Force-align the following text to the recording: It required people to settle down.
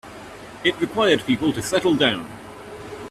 It 0.63 0.81
required 0.81 1.21
people 1.27 1.53
to 1.53 1.61
settle 1.61 1.93
down. 1.93 2.25